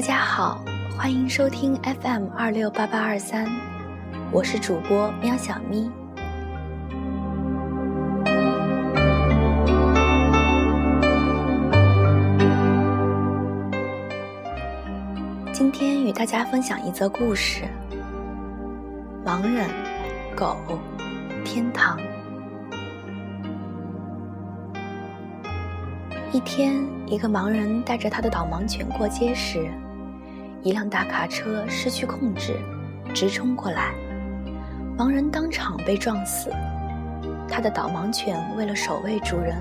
[0.00, 0.64] 大家好，
[0.96, 3.46] 欢迎收听 FM 二六八八二三，
[4.32, 5.90] 我是主播喵小咪。
[15.52, 17.64] 今天与大家分享一则故事：
[19.22, 19.68] 盲人、
[20.34, 20.56] 狗、
[21.44, 22.00] 天堂。
[26.32, 29.70] 一天，一个盲人带着他的导盲犬过街时，
[30.62, 32.54] 一辆大卡车失去控制，
[33.14, 33.94] 直冲过来，
[34.96, 36.50] 盲人当场被撞死。
[37.48, 39.56] 他的导盲犬为了守卫主人，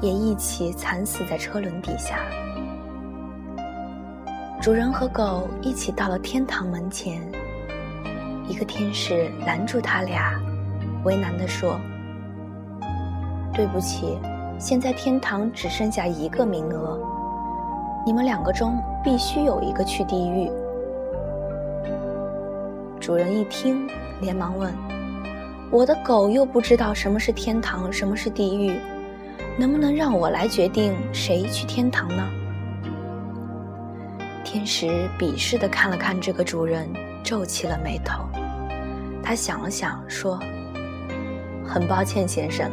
[0.00, 2.18] 也一起惨死在车轮底下。
[4.60, 7.20] 主人和狗一起到了天堂门前，
[8.48, 10.40] 一个天使拦住他俩，
[11.04, 11.78] 为难地说
[13.54, 14.18] ：“对不起。”
[14.58, 16.96] 现在天堂只剩下一个名额，
[18.04, 20.50] 你们两个中必须有一个去地狱。
[23.00, 23.88] 主人一听，
[24.20, 24.72] 连忙问
[25.70, 28.78] ：“我的狗又不知道什么是天堂，什么是地狱，
[29.58, 32.24] 能不能让我来决定谁去天堂呢？”
[34.44, 36.88] 天使鄙视的看了看这个主人，
[37.22, 38.24] 皱起了眉头。
[39.22, 40.38] 他想了想，说
[41.64, 42.70] ：“很抱歉，先生。”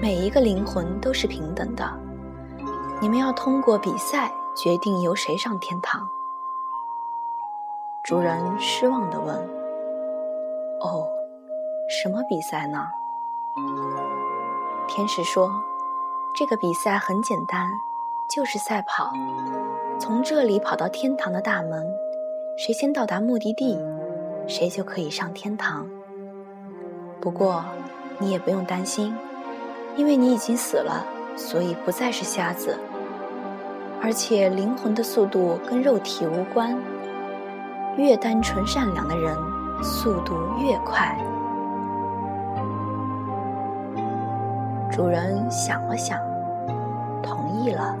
[0.00, 1.84] 每一个灵魂都是平等的，
[3.00, 4.30] 你们要通过比赛
[4.60, 6.08] 决定由谁上天堂。
[8.02, 9.36] 主人失望地问
[10.82, 11.06] ：“哦，
[11.88, 12.84] 什么比赛呢？”
[14.88, 15.48] 天使说
[16.34, 17.70] ：“这个比赛很简单，
[18.34, 19.12] 就是赛跑，
[20.00, 21.86] 从这里跑到天堂的大门，
[22.56, 23.78] 谁先到达目的地，
[24.48, 25.88] 谁就可以上天堂。
[27.20, 27.64] 不过，
[28.18, 29.16] 你也不用担心。”
[29.96, 31.04] 因为你已经死了，
[31.36, 32.78] 所以不再是瞎子。
[34.00, 36.76] 而且灵魂的速度跟肉体无关，
[37.96, 39.36] 越单纯善良的人，
[39.82, 41.16] 速度越快。
[44.90, 46.18] 主人想了想，
[47.22, 47.96] 同意了。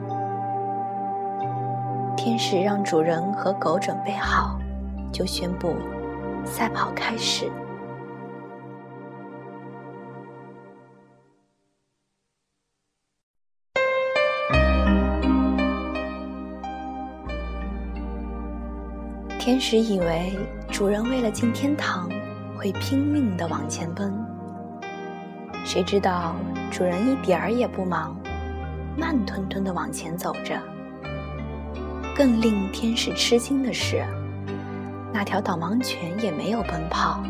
[2.16, 4.58] 天使让主人和狗准备好，
[5.12, 5.74] 就宣布
[6.44, 7.50] 赛跑开始。
[19.48, 20.38] 天使以为
[20.70, 22.06] 主人为了进天堂
[22.54, 24.12] 会拼命地往前奔，
[25.64, 26.36] 谁知道
[26.70, 28.14] 主人一点儿也不忙，
[28.94, 30.60] 慢吞吞地往前走着。
[32.14, 34.04] 更令天使吃惊的是，
[35.14, 37.24] 那条导盲犬也没有奔跑，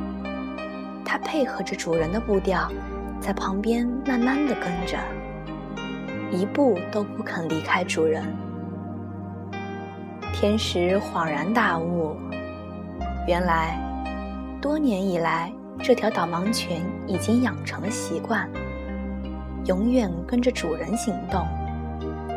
[1.05, 2.69] 它配合着主人的步调，
[3.21, 4.99] 在旁边慢慢地跟着，
[6.33, 8.25] 一步都不肯离开主人。
[10.41, 12.16] 天使恍然大悟，
[13.26, 13.76] 原来
[14.62, 18.49] 多年以来，这条导盲犬已经养成了习惯，
[19.65, 21.44] 永远跟着主人行动，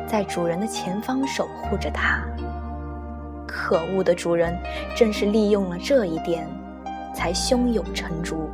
[0.07, 2.23] 在主人的前方守护着它。
[3.45, 4.57] 可恶的主人，
[4.97, 6.50] 正是利用了这一点，
[7.13, 8.50] 才胸有成竹。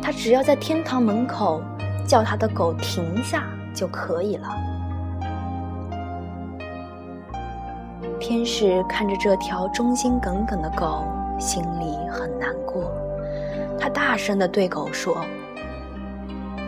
[0.00, 1.60] 他只要在天堂门口
[2.06, 4.48] 叫他的狗停下就可以了。
[8.20, 11.06] 天使看着这条忠心耿耿的狗，
[11.38, 12.92] 心里很难过。
[13.78, 15.24] 他大声地对狗说：“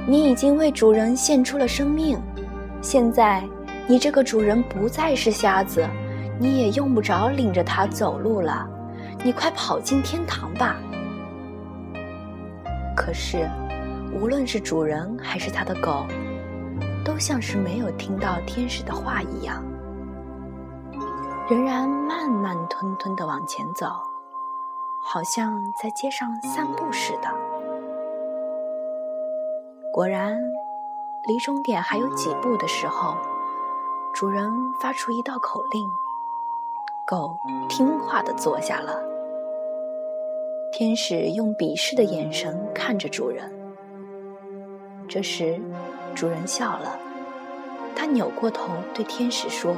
[0.08, 2.18] 你已经为主人献出了生命，
[2.80, 3.44] 现在
[3.86, 5.86] 你这个主人不再是瞎子，
[6.38, 8.66] 你也用不着领着它走路了。
[9.22, 10.76] 你快跑进天堂吧！”
[12.96, 13.46] 可是，
[14.18, 16.06] 无论是主人还是他的狗，
[17.04, 19.62] 都像是没有听到天使的话一样。
[21.52, 23.86] 仍然慢慢吞吞地往前走，
[25.02, 27.28] 好像在街上散步似的。
[29.92, 30.40] 果然，
[31.28, 33.18] 离终点还有几步的时候，
[34.14, 34.50] 主人
[34.80, 35.86] 发出一道口令，
[37.06, 37.36] 狗
[37.68, 38.98] 听话地坐下了。
[40.72, 43.52] 天使用鄙视的眼神看着主人。
[45.06, 45.60] 这时，
[46.14, 46.98] 主人笑了，
[47.94, 49.76] 他扭过头对天使说。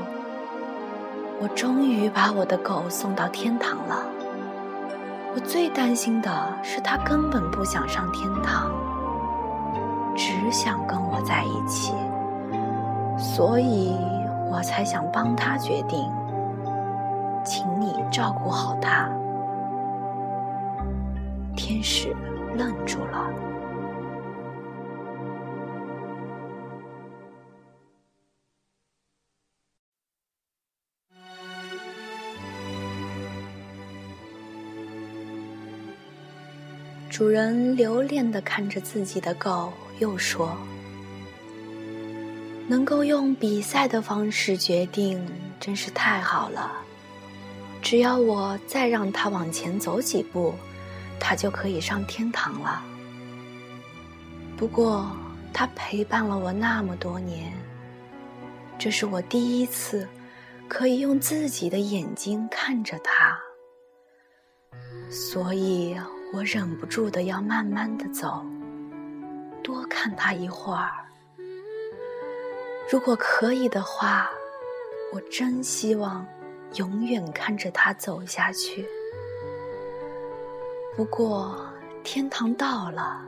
[1.44, 4.02] 我终于把我的狗送到天堂了。
[5.34, 6.30] 我最担心的
[6.62, 8.70] 是，它根本不想上天堂，
[10.16, 11.92] 只想跟我在一起，
[13.18, 13.94] 所以
[14.50, 16.10] 我才想帮它决定。
[17.44, 19.06] 请你照顾好它。
[21.54, 22.16] 天使
[22.56, 23.28] 愣住了。
[37.14, 40.52] 主人留恋地看着自己的狗，又说
[42.66, 45.24] ：“能够用比赛的方式决定，
[45.60, 46.72] 真是太好了。
[47.80, 50.56] 只要我再让它往前走几步，
[51.20, 52.82] 它就可以上天堂了。
[54.56, 55.08] 不过，
[55.52, 57.52] 它陪伴了我那么多年，
[58.76, 60.04] 这是我第一次
[60.66, 63.38] 可以用自己的眼睛看着它，
[65.08, 65.96] 所以。”
[66.32, 68.44] 我忍不住的要慢慢的走，
[69.62, 70.90] 多看他一会儿。
[72.90, 74.28] 如果可以的话，
[75.12, 76.26] 我真希望
[76.74, 78.86] 永远看着他走下去。
[80.96, 81.56] 不过
[82.02, 83.20] 天堂到了，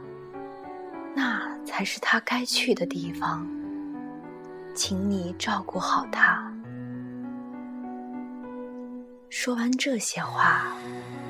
[1.15, 3.47] 那才是他该去的地方。
[4.75, 6.53] 请你照顾好他。
[9.39, 10.67] 说完这些话。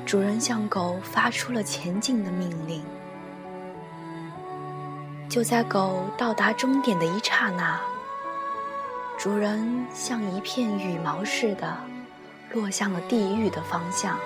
[0.05, 2.81] 主人向狗发出了前进的命令。
[5.27, 7.77] 就在狗到达终点的一刹那，
[9.19, 11.77] 主人像一片羽毛似的
[12.53, 14.17] 落向了地狱的方向。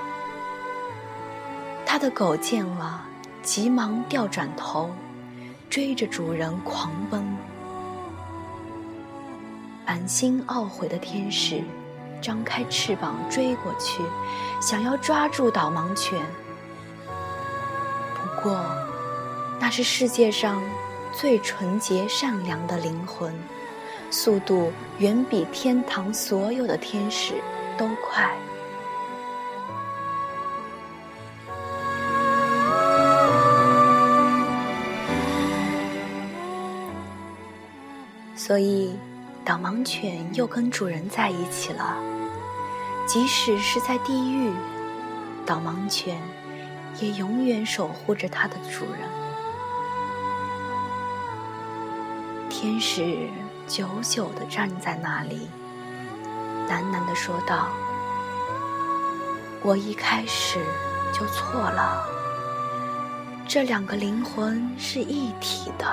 [1.83, 3.03] 他的狗见了，
[3.41, 4.91] 急忙调转头，
[5.71, 7.25] 追着主人狂奔。
[9.87, 11.63] 满心懊悔的天使。
[12.21, 14.03] 张开翅膀追过去，
[14.61, 16.19] 想要抓住导盲犬。
[18.15, 18.63] 不过，
[19.59, 20.61] 那是世界上
[21.13, 23.33] 最纯洁善良的灵魂，
[24.09, 27.33] 速度远比天堂所有的天使
[27.77, 28.31] 都快。
[38.35, 38.95] 所以。
[39.43, 41.97] 导盲犬又跟主人在一起了，
[43.07, 44.51] 即使是在地狱，
[45.45, 46.21] 导盲犬
[46.99, 49.09] 也永远守护着它的主人。
[52.49, 53.27] 天使
[53.67, 55.49] 久久地站在那里，
[56.69, 57.67] 喃喃地说道
[59.63, 60.59] ：“我一开始
[61.11, 62.05] 就错了，
[63.47, 65.87] 这两个灵魂是一体的，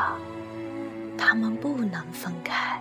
[1.17, 2.78] 他们不能分开。”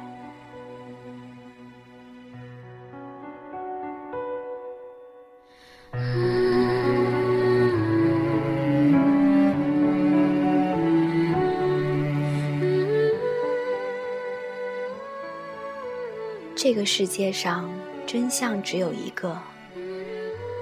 [16.69, 17.69] 这个世界上
[18.05, 19.39] 真相只有一个，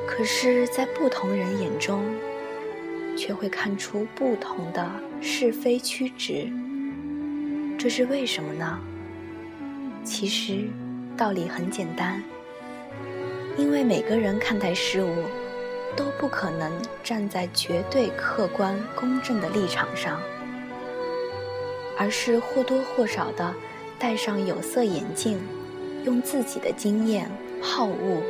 [0.05, 2.05] 可是，在不同人眼中，
[3.17, 4.87] 却会看出不同的
[5.19, 6.47] 是非曲直。
[7.75, 8.79] 这是为什么呢？
[10.03, 10.67] 其实，
[11.17, 12.23] 道理很简单，
[13.57, 15.23] 因为每个人看待事物，
[15.95, 16.71] 都不可能
[17.03, 20.21] 站在绝对客观公正的立场上，
[21.97, 23.51] 而是或多或少的
[23.97, 25.39] 戴上有色眼镜。
[26.05, 27.29] 用自己的经验、
[27.61, 28.21] 好恶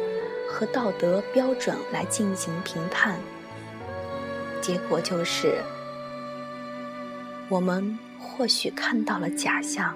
[0.49, 3.19] 和道德标准来进行评判，
[4.61, 5.61] 结果就是，
[7.49, 9.95] 我们或许看到了假象。